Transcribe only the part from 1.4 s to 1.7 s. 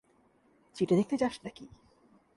নাকি?